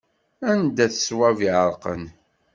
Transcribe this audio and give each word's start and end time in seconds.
Anda-t 0.51 0.95
ṣṣwab 1.01 1.39
iɛerqan. 1.47 2.03